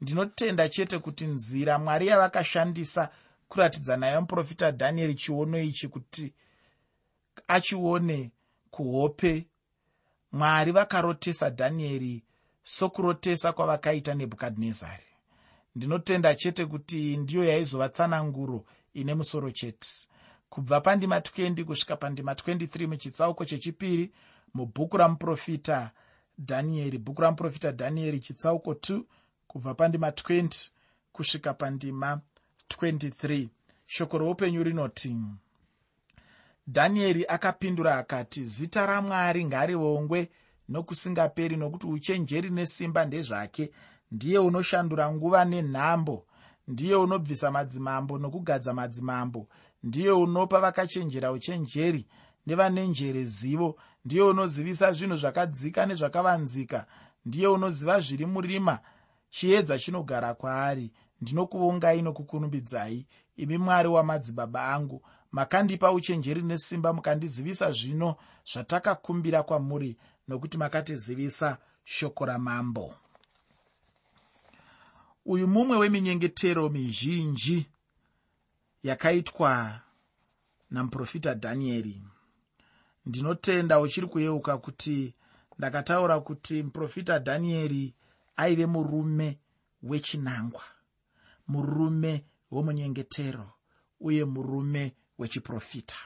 Ndinotenda 0.00 0.68
chete 0.68 0.98
kuti 0.98 1.26
nzira 1.26 1.78
mwari 1.78 2.06
yavakashandisa 2.06 3.10
kuratidza 3.48 3.96
nayo 3.96 4.20
muprofita 4.20 4.70
dhanieri 4.70 5.14
chiono 5.14 5.60
ichi 5.60 5.88
kuti 5.88 6.34
achione 7.48 8.30
kuhope. 8.70 9.46
Mwari 10.32 10.72
vakarotesa 10.72 11.50
dhanieri 11.50 12.22
sokurotesa 12.74 13.52
kwavakaita 13.52 14.14
nebhukadhinezari. 14.14 15.08
Ndinotenda 15.76 16.34
chete 16.34 16.66
kuti 16.66 17.16
ndiyo 17.16 17.44
yaizova 17.44 17.88
tsananguro 17.88 18.64
ine 18.94 19.14
musoro 19.14 19.50
chete. 19.50 19.88
Kubva 20.48 20.80
pandima 20.80 21.18
20 21.18 21.64
kusvika 21.64 21.96
pandima 21.96 22.32
23 22.32 22.86
muchitsauko 22.86 23.44
chechipiri 23.44 24.12
mubhuku 24.54 24.96
ramuprofita 24.96 25.90
dhanieri 26.38 26.98
bhuku 26.98 27.22
ramuprofita 27.22 27.72
dhanieri 27.72 28.20
chitsauko 28.20 28.72
2 28.72 29.02
kubva 29.46 29.74
pandima 29.74 30.10
20 30.10 30.68
kusvika 31.12 31.54
pandima 31.54 32.20
23 32.68 33.48
shoko 33.86 34.18
roupenyu 34.18 34.62
rinoti 34.62 35.16
dhanieri 36.68 37.24
akapindura 37.28 37.98
akati 37.98 38.44
zita 38.44 38.86
ramwari 38.86 39.44
ngarivongwe 39.44 40.30
nokusingaperi 40.68 41.56
nokuti 41.56 41.86
uchenjeri 41.86 42.50
nesimba 42.50 43.04
ndezvake. 43.04 43.70
Ndiye 44.12 44.38
unoshandura 44.38 45.12
nguva 45.12 45.44
nenhambo. 45.44 46.26
Ndiye 46.68 46.96
unobvisa 46.96 47.50
madzimambo 47.50 48.18
nokugadza 48.18 48.74
madzimambo. 48.74 49.48
Ndiye 49.82 50.10
unopa 50.10 50.60
vakachenjera 50.60 51.32
uchenjeri 51.32 52.06
nevane 52.46 52.86
njere 52.86 53.24
zivo. 53.24 53.76
Ndiye 54.04 54.22
unozivisa 54.22 54.92
zvinhu 54.92 55.16
zvakadzika 55.16 55.86
nezvakavanzika. 55.86 56.86
Ndiye 57.26 57.48
unoziva 57.48 58.00
zviri 58.00 58.26
murima 58.26 58.78
chiedza 59.30 59.78
chinogara 59.78 60.34
kwaari. 60.34 60.92
Ndinokuvongai 61.20 62.02
nokukunumbidzai 62.02 63.06
imi 63.36 63.58
mwari 63.58 63.88
wamadzibaba 63.88 64.64
angu. 64.64 65.02
Makandipa 65.32 65.92
uchenjeri 65.92 66.42
nesimba 66.42 66.92
mukandizivisa 66.92 67.72
zvino 67.72 68.16
zvatakakumbira 68.52 69.42
kwamuri 69.42 69.96
nokuti 70.28 70.58
makatizivisa 70.58 71.58
shoko 71.84 72.26
ramambo. 72.26 72.94
Uyu 75.26 75.48
mumwe 75.48 75.76
weminyengetero 75.76 76.68
mizhinji 76.68 77.66
yakaitwa 78.82 79.80
namuprofita 80.70 81.34
dhanieri 81.34 82.02
ndinotenda 83.06 83.80
uchiri 83.80 84.06
kuyeuka 84.06 84.58
kuti 84.58 85.14
ndakataura 85.58 86.20
kuti 86.20 86.62
muprofita 86.62 87.18
dhanieri 87.18 87.94
aive 88.36 88.66
murume 88.66 89.38
wechinangwa 89.82 90.62
murume 91.48 92.24
womunyengetero 92.50 93.52
uye 94.00 94.24
murume 94.24 94.94
wechiprofita. 95.18 95.96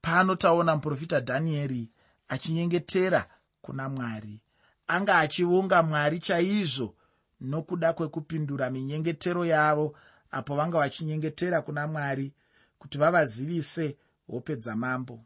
Pano 0.00 0.34
taona 0.36 0.74
muprofita 0.76 1.20
dhanieri 1.20 1.88
achinyengetera 2.28 3.26
kuna 3.62 3.88
mwari. 3.88 4.40
Anga 4.86 5.18
achivonga 5.18 5.82
mwari 5.82 6.18
chaizvo 6.18 6.94
nokuda 7.40 7.92
kwekupindura 7.92 8.70
minyengetero 8.70 9.44
yavo 9.46 9.96
apo 10.30 10.56
vanga 10.56 10.78
vachinyengetera 10.78 11.62
kuna 11.62 11.86
mwari 11.86 12.32
kuti 12.78 12.98
vavazivise 12.98 13.96
hope 14.30 14.56
dzamambo 14.56 15.24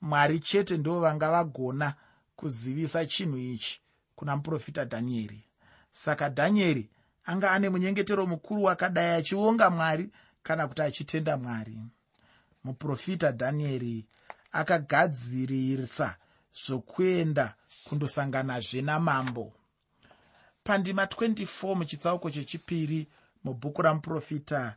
mwari 0.00 0.40
chete 0.40 0.76
ndo 0.76 1.00
vanga 1.00 1.30
vagona 1.30 1.94
kuzivisa 2.36 3.06
chinhu 3.06 3.36
ichi 3.38 3.80
kuna 4.16 4.36
muprofita 4.36 4.84
dhanieri. 4.84 5.44
Saka 5.90 6.28
dhanieri 6.28 6.90
anga 7.24 7.50
ane 7.50 7.68
munyengetero 7.68 8.26
mukuru 8.26 8.62
wakadai 8.64 9.10
achionga 9.18 9.70
mwari 9.70 10.10
kana 10.42 10.68
kuti 10.68 10.82
achitenda 10.82 11.36
mwari. 11.36 11.78
Muprofita 12.64 13.32
dhanieri 13.32 14.06
akagadzirisa 14.52 16.16
zvokuenda 16.52 17.54
kundosanganazve 17.84 18.82
namambo. 18.82 19.52
Pandima 20.64 21.04
24 21.04 21.74
muchitsauko 21.74 22.30
chechipiri 22.30 23.08
mubhuku 23.44 23.82
ramuprofita 23.82 24.76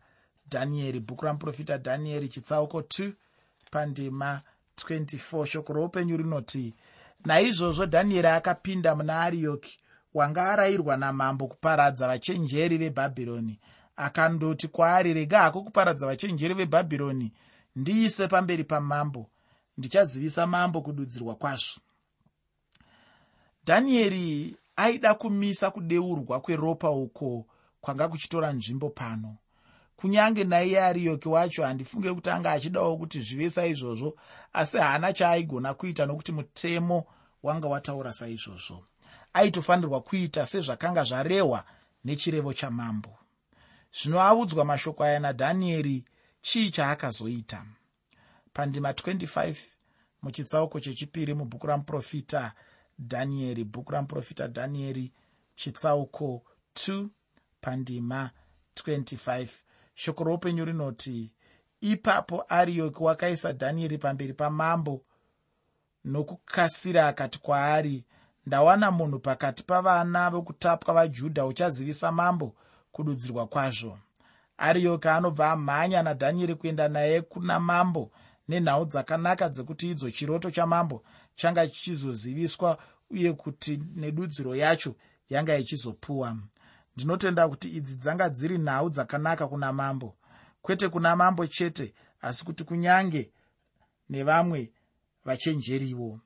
dhanieri 0.49 0.99
bhuku 0.99 1.25
ramuprofita 1.25 1.77
dhanieri 1.77 2.27
chitsauko 2.29 2.79
2 2.81 3.11
pandima 3.71 4.41
24 4.77 5.45
shoko 5.45 5.73
roupenyu 5.73 6.17
rinoti 6.17 6.73
naizvozvo 7.25 7.85
dhanieri 7.85 8.27
akapinda 8.27 8.95
muna 8.95 9.21
ariyoki 9.21 9.79
wanga 10.13 10.51
arayirwa 10.51 10.97
namambo 10.97 11.47
kuparadza 11.47 12.07
vachenjeri 12.07 12.77
vebhabhironi. 12.77 13.59
Akandoti 13.95 14.67
kwaari 14.67 15.13
rega 15.13 15.39
hako 15.39 15.61
kuparadza 15.63 16.05
vachenjeri 16.07 16.53
vebhabhironi 16.53 17.33
ndiise 17.75 18.27
pamberi 18.27 18.63
pamambo 18.63 19.29
ndichazivisa 19.81 20.47
mambo 20.47 20.81
kududzirwa 20.81 21.35
kwazvo. 21.35 21.81
Dhanieri 23.65 24.55
aida 24.75 25.13
kumisa 25.13 25.71
kudeurwa 25.71 26.41
kweropa 26.41 26.91
uko 26.91 27.45
kwanga 27.81 28.07
kuchitora 28.07 28.53
nzvimbo 28.53 28.89
pano. 28.89 29.37
Kunyange 29.95 30.43
naiye 30.43 30.83
ariyoki 30.83 31.29
wacho 31.29 31.63
handifunge 31.63 32.13
kuti 32.13 32.29
anga 32.29 32.51
achidawo 32.51 32.97
kuti 32.97 33.21
zvive 33.21 33.49
saizvozvo 33.49 34.15
asi 34.53 34.77
haana 34.77 35.13
chaaigona 35.13 35.73
kuita 35.73 36.05
nokuti 36.05 36.31
mutemo 36.31 37.05
wanga 37.43 37.67
wataura 37.67 38.13
saizvozvo. 38.13 38.85
Aitofanirwa 39.33 40.01
kuita 40.01 40.45
sezvakanga 40.45 41.03
zvarehwa 41.03 41.63
nechirevo 42.05 42.53
chamambo. 42.53 43.17
Zvino 43.97 44.21
audzwa 44.21 44.65
mashoko 44.65 45.03
aya 45.03 45.19
nadhanieri 45.19 46.05
chii 46.41 46.71
chaakazoita 46.71 47.65
pandima 48.53 48.91
25 48.91 49.55
muchitsauko 50.21 50.79
chechipiri 50.79 51.33
mubhuku 51.33 51.67
ramuprofita 51.67 52.53
dhanieri 52.99 53.63
bhuku 53.63 53.91
ramuprofita 53.91 54.47
dhanieri 54.47 55.13
chitsauko 55.55 56.43
2 56.75 57.07
pandima 57.61 58.31
25 58.75 59.47
shoko 59.93 60.23
roupenyu 60.23 60.65
rinoti 60.65 61.33
ipapo 61.81 62.45
ariyoki 62.49 63.03
wakaisa 63.03 63.53
dhanieri 63.53 63.97
pamberi 63.97 64.33
pamambo 64.33 65.05
nokukasira 66.05 67.07
akati 67.07 67.39
kwaari 67.39 68.05
ndawana 68.45 68.91
munhu 68.91 69.19
pakati 69.19 69.63
pavana 69.63 70.29
vokutapwa 70.29 70.93
vajudha 70.93 71.45
uchazivisa 71.45 72.11
mambo 72.11 72.55
kududzirwa 72.91 73.47
kwazvo. 73.47 73.99
Ariyoki 74.57 75.07
anobva 75.07 75.51
amhanya 75.51 76.03
nadhanieri 76.03 76.55
kuenda 76.55 76.87
naye 76.87 77.21
kuna 77.21 77.59
mambo 77.59 78.11
nenhau 78.51 78.85
dzakanaka 78.85 79.49
dzekuti 79.49 79.85
idzo 79.91 80.11
chiroto 80.11 80.51
chamambo 80.51 81.03
changa 81.35 81.67
chichizoziviswa 81.67 82.77
uye 83.09 83.33
kuti 83.33 83.73
nedudziro 83.95 84.55
yacho 84.55 84.95
yanga 85.29 85.57
ichizopuwa. 85.57 86.37
Ndinotenda 86.95 87.47
kuti 87.49 87.67
idzi 87.69 87.95
dzanga 87.97 88.29
dziri 88.29 88.57
nhau 88.57 88.89
dzakanaka 88.89 89.47
kuna 89.47 89.73
mambo. 89.73 90.15
Kwete 90.61 90.89
kuna 90.89 91.15
mambo 91.15 91.47
chete 91.47 91.93
asi 92.21 92.45
kuti 92.45 92.63
kunyange 92.63 93.31
nevamwe 94.09 94.71
vachenjeriwo. 95.25 96.19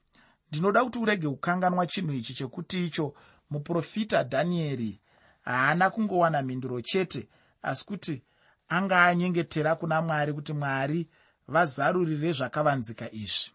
Ndinoda 0.50 0.84
kuti 0.84 1.00
urege 1.00 1.28
kukanganwa 1.30 1.88
chinhu 1.88 2.14
ichi 2.14 2.34
chekuti 2.34 2.86
icho 2.86 3.14
muprofita 3.50 4.24
dhanieri. 4.24 5.02
Haana 5.42 5.90
kungowana 5.90 6.42
mhinduro 6.42 6.82
chete 6.82 7.30
asi 7.62 7.86
kuti 7.86 8.24
anga 8.68 9.04
anyengetera 9.06 9.76
kuna 9.76 10.02
mwari 10.02 10.34
kuti 10.34 10.54
mwari 10.54 11.10
vazarurire 11.48 12.32
zvakavanzika 12.34 13.12
izvi. 13.12 13.52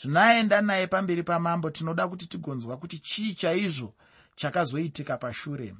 Zvinoaenda 0.00 0.60
naye 0.60 0.86
pamberi 0.86 1.22
pamambo 1.22 1.70
tinoda 1.70 2.08
kuti 2.08 2.26
tigonzwa 2.26 2.76
kuti 2.76 2.98
chii 2.98 3.34
chaizvo 3.34 3.94
chakazoitika 4.36 5.16
pashure. 5.16 5.74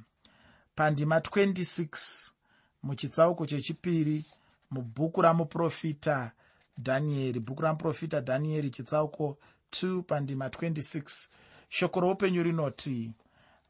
Pandima 0.75 1.19
26 1.19 2.31
muchitsauko 2.83 3.45
chechipiri 3.45 4.25
mubhuku 4.71 5.21
ramuprofita 5.21 6.31
dhanieri 6.77 7.39
bhuku 7.39 7.61
ramuprofita 7.61 8.21
dhanieri 8.21 8.69
chitsauko 8.69 9.37
2 9.71 10.01
pandima 10.01 10.47
26 10.47 11.27
shoko 11.69 11.99
roupenyu 11.99 12.43
rinoti 12.43 13.11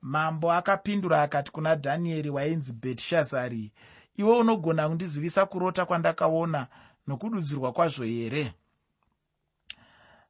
mambo 0.02 0.52
akapindura 0.52 1.22
akati 1.22 1.52
kuna 1.52 1.76
dhanieri 1.76 2.30
wainzi 2.30 2.74
bhetishazari 2.74 3.72
iwe 4.16 4.38
unogona 4.40 4.90
kundizivisa 4.90 5.46
kurota 5.46 5.86
kwandakaona 5.86 6.68
nokududzirwa 7.12 7.71
kwazvo 7.71 8.04
here? 8.04 8.54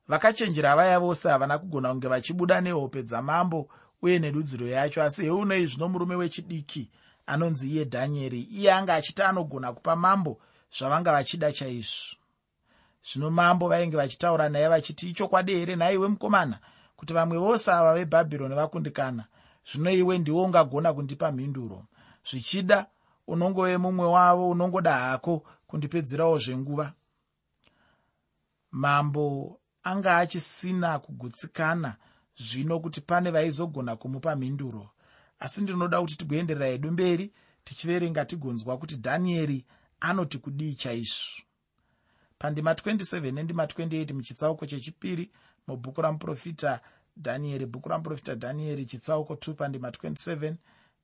Vakachenjera 0.07 0.75
vaya 0.75 0.99
vose 0.99 1.29
havana 1.29 1.57
kugona 1.57 1.89
kunge 1.89 2.07
vachibuda 2.07 2.61
nehope 2.61 3.03
dzamambo 3.03 3.69
uye 4.01 4.19
nedudziro 4.19 4.67
yacho 4.67 5.03
asi 5.03 5.23
heunei 5.23 5.65
zvino 5.65 5.89
murume 5.89 6.15
wechidiki 6.15 6.89
anonzi 7.25 7.69
iye 7.69 7.83
dhanieri 7.85 8.41
iye 8.41 8.73
anga 8.73 8.95
achiti 8.95 9.21
anogona 9.21 9.73
kupa 9.73 9.95
mambo 9.95 10.39
zvavanga 10.77 11.11
vachida 11.11 11.51
chaizvo? 11.51 12.17
Zvino 13.03 13.29
mambo 13.31 13.67
vainge 13.67 13.97
vachitaura 13.97 14.49
naye 14.49 14.67
vachiti 14.67 15.09
ichokwadi 15.09 15.55
here? 15.55 15.75
Nhaiwe 15.75 16.07
mukomana 16.07 16.59
kuti 16.95 17.13
vamwe 17.13 17.37
vose 17.37 17.71
ava 17.71 17.93
vebhabhironi 17.93 18.55
vakundikana. 18.55 19.25
Zvino 19.71 19.91
iwe 19.91 20.17
ndiwo 20.17 20.43
ungagona 20.43 20.93
kundipa 20.93 21.31
mhinduro. 21.31 21.85
Zvichida 22.29 22.85
unongove 23.27 23.77
mumwe 23.77 24.05
wavo 24.05 24.49
unongoda 24.49 24.93
hako 24.93 25.43
kundipedzerawo 25.71 26.37
zvenguva. 26.43 26.93
Mambo 28.71 29.25
anga 29.83 30.17
achisina 30.17 30.99
kugutsikana 30.99 31.95
zvino 32.35 32.79
kuti 32.79 33.01
pane 33.01 33.31
vaizogona 33.31 33.95
kumupa 33.95 34.35
mhinduro. 34.35 34.89
Asi 35.39 35.61
ndinoda 35.61 36.01
kuti 36.01 36.17
tigoenderera 36.17 36.67
hedu 36.67 36.91
mberi 36.91 37.33
tichiverenga 37.63 38.25
tigonzwa 38.25 38.77
kuti 38.77 38.95
dhanieri 38.95 39.65
anoti 39.99 40.37
kudii 40.37 40.75
chaizvo. 40.75 41.43
Pandima 42.37 42.73
27 42.73 43.31
nendima 43.33 43.65
28 43.65 44.13
muchitsauko 44.13 44.65
chechipiri 44.65 45.31
mubhuku 45.67 46.01
ramuprofita 46.01 46.79
dhanieri 47.17 47.65
bhuku 47.65 47.89
ramuprofita 47.89 48.35
dhanieri 48.35 48.85
chitsauko 48.85 49.33
2 49.33 49.53
pandima 49.53 49.89
27 49.89 50.55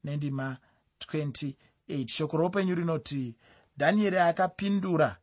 nendima 0.03 0.57
28 0.99 2.07
shoko 2.07 2.37
roupenyu 2.37 2.75
rinoti 2.75 3.35
dhanieri 3.77 4.17
akapindura 4.17 5.17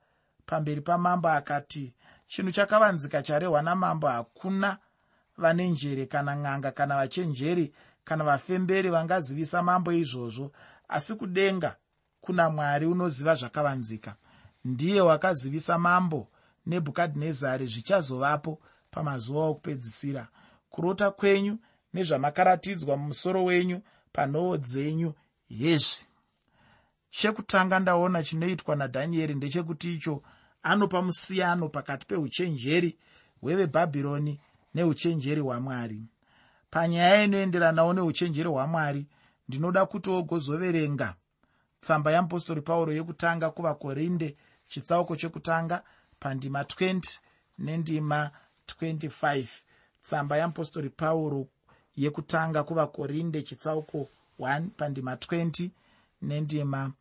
pamberi 0.46 0.80
pamambo 0.80 1.28
akati 1.28 1.94
chinhu 2.26 2.52
chakavanzika 2.52 3.22
charehwa 3.22 3.62
namambo 3.62 4.06
hakuna 4.06 4.78
vane 5.38 5.68
njere 5.68 6.06
kana 6.06 6.34
n'anga 6.34 6.70
kana 6.72 6.96
vachenjeri 6.96 7.74
kana 8.04 8.24
vafemberi 8.24 8.90
vangazivisa 8.90 9.62
mambo 9.62 9.92
izvozvo. 9.92 10.52
Asi 10.88 11.14
kudenga 11.14 11.76
kuna 12.20 12.50
mwari 12.50 12.86
unoziva 12.86 13.34
zvakavanzika. 13.34 14.16
Ndiye 14.64 15.00
wakazivisa 15.00 15.78
mambo 15.78 16.28
nebhukadhinezari 16.66 17.66
zvichazovapo 17.66 18.60
pamazuva 18.90 19.40
okupedzisira. 19.44 20.28
Kurota 20.70 21.10
kwenyu 21.10 21.58
nezvamakaratidzwa 21.94 22.96
mumusoro 22.96 23.44
wenyu 23.44 23.80
panhoo 24.12 24.56
dzenyu 24.56 25.14
hezvi 25.48 26.06
chekutanga 27.18 27.78
ndaona 27.80 28.22
chinoitwa 28.22 28.76
nadhanieri 28.76 29.34
ndechekuti 29.34 29.94
icho 29.94 30.22
anopa 30.62 31.02
musiyano 31.02 31.68
pakati 31.68 32.06
peuchenjeri 32.06 32.98
hwevebhabhironi 33.40 34.40
neuchenjeri 34.74 35.40
hwamwari. 35.40 36.00
Panyaya 36.70 37.24
inoenderanawo 37.24 37.92
neuchenjeri 37.92 38.48
hwamwari 38.48 39.06
ndinoda 39.48 39.86
kuti 39.86 40.10
ogozoverenga 40.10 41.14
tsamba 41.80 42.10
yeapostori 42.12 42.62
pauro 42.62 42.92
yekutanga 42.92 43.50
kuvakorinde 43.50 44.36
chitsauko 44.70 45.16
chekutanga 45.16 45.82
pandima 46.20 46.62
20 46.62 47.18
nendima 47.58 48.30
25 48.66 49.46
tsamba 50.02 50.36
yeapostori 50.36 50.90
pauro 50.90 51.46
yekutanga 51.96 52.62
kuvakorinde 52.64 53.42
chitsauko 53.42 54.08
1 54.38 54.68
pandima 54.78 55.14
20 55.14 55.70
nendima 56.22 56.92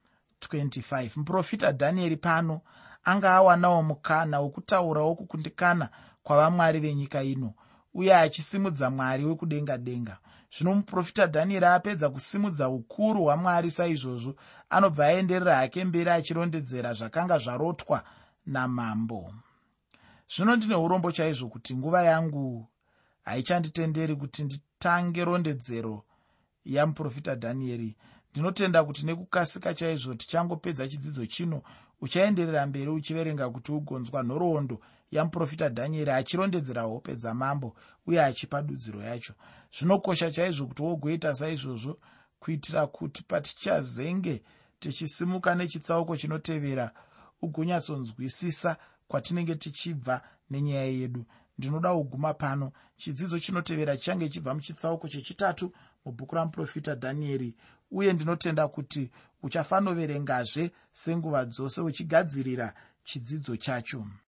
25 0.47 1.09
muprofita 1.17 1.71
dhanieri 1.71 2.17
pano 2.17 2.61
anga 3.03 3.33
awanawo 3.33 3.83
mukana 3.83 4.39
wokutaurawo 4.39 5.15
kukundikana 5.15 5.89
kwavamwari 6.23 6.79
venyika 6.79 7.23
ino 7.23 7.53
uye 7.93 8.15
achisimudza 8.15 8.89
mwari 8.89 9.25
wekudenga 9.25 9.77
denga 9.77 10.17
zvino 10.57 10.75
muprofita 10.75 11.27
dhanieri 11.27 11.65
apedza 11.65 12.09
kusimudza 12.09 12.69
ukuru 12.69 13.23
hwamwari 13.23 13.71
saizvozvo 13.71 14.35
anobva 14.69 15.05
aenderera 15.05 15.55
hake 15.55 15.85
mberi 15.85 16.09
achirondedzera 16.09 16.93
zvakanga 16.93 17.37
zvarotwa 17.37 18.03
namambo. 18.45 19.33
Zvino 20.35 20.55
ndine 20.55 20.75
urombo 20.75 21.11
chaizvo 21.11 21.47
kuti 21.47 21.75
nguva 21.75 22.03
yangu 22.03 22.67
haichanditenderi 23.23 24.15
kuti 24.15 24.43
nditange 24.43 25.25
rondedzero 25.25 26.03
yamuprofita 26.65 27.35
dhanieri 27.35 27.95
ndinotenda 28.33 28.83
kuti 28.83 29.05
nekukasika 29.05 29.73
chaizvo 29.73 30.13
tichangopedza 30.15 30.87
chidzidzo 30.87 31.25
chino 31.25 31.61
uchaenderera 32.01 32.65
mberi 32.65 32.89
uchiverenga 32.89 33.49
kuti 33.49 33.71
ugonzwa 33.71 34.23
nhoroondo 34.23 34.79
yamuprofita 35.11 35.69
dhanieri 35.69 36.11
achirondedzera 36.11 36.81
hope 36.81 37.15
dzamambo 37.15 37.75
uye 38.07 38.23
achipa 38.23 38.61
dudziro 38.61 39.01
yacho. 39.03 39.33
Zvinokosha 39.77 40.31
chaizvo 40.31 40.67
kuti 40.67 40.81
wogoita 40.81 41.33
saizvozvo 41.33 41.99
kuitira 42.39 42.87
kuti 42.87 43.23
patichazenge 43.23 44.43
tichisimuka 44.79 45.55
nechitsauko 45.55 46.17
chinotevera 46.17 46.91
ugonyatsonzwisisa 47.41 48.77
kwatinenge 49.07 49.55
tichibva 49.55 50.21
nenyaya 50.49 50.85
yedu. 50.85 51.25
Ndinoda 51.57 51.93
kuguma 51.93 52.33
pano. 52.33 52.71
Chidzidzo 52.97 53.39
chinotevera 53.39 53.97
chichange 53.97 54.29
chibva 54.29 54.53
muchitsauko 54.53 55.07
chechitatu 55.07 55.71
mubhuku 56.05 56.35
ramuprofita 56.35 56.95
dhanieri 56.95 57.55
uye 57.93 58.13
ndinotenda 58.13 58.67
kuti 58.67 59.11
uchafanoverengazve 59.43 60.71
senguva 60.91 61.45
dzose 61.45 61.81
uchigadzirira 61.81 62.73
chidzidzo 63.03 63.57
chacho 63.57 64.05